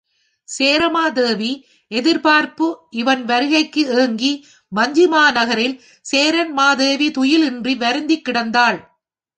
சேரமா 0.49 1.03
தேவி 1.13 1.51
எதிர்பார்ப்பு 1.91 2.67
இவன் 3.01 3.23
வருகைக்கு 3.25 3.83
ஏங்கி 4.01 4.33
வஞ்சி 4.71 5.05
மாநகரில் 5.07 5.75
சேரன் 6.05 6.53
மாதேவி 6.53 7.07
துயில் 7.11 7.45
இன்றி 7.51 7.75
வருந்திக் 7.75 8.25
கிடந்தாள். 8.27 8.79